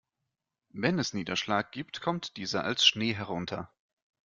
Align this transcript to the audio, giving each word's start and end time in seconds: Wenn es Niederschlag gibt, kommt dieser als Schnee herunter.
Wenn 0.71 0.97
es 0.97 1.13
Niederschlag 1.13 1.71
gibt, 1.71 2.01
kommt 2.01 2.35
dieser 2.37 2.63
als 2.63 2.87
Schnee 2.87 3.13
herunter. 3.13 3.71